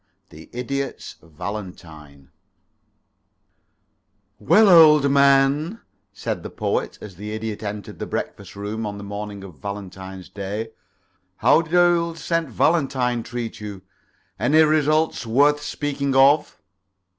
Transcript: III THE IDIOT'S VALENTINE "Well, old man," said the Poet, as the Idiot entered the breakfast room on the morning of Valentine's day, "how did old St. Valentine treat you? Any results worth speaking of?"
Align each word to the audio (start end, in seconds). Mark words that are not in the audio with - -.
III 0.33 0.45
THE 0.49 0.59
IDIOT'S 0.59 1.15
VALENTINE 1.21 2.31
"Well, 4.39 4.67
old 4.67 5.11
man," 5.11 5.79
said 6.11 6.41
the 6.41 6.49
Poet, 6.49 6.97
as 7.01 7.17
the 7.17 7.33
Idiot 7.35 7.61
entered 7.61 7.99
the 7.99 8.07
breakfast 8.07 8.55
room 8.55 8.87
on 8.87 8.97
the 8.97 9.03
morning 9.03 9.43
of 9.43 9.59
Valentine's 9.59 10.27
day, 10.27 10.71
"how 11.37 11.61
did 11.61 11.75
old 11.75 12.17
St. 12.17 12.49
Valentine 12.49 13.21
treat 13.21 13.59
you? 13.61 13.83
Any 14.39 14.63
results 14.63 15.27
worth 15.27 15.61
speaking 15.61 16.15
of?" 16.15 16.57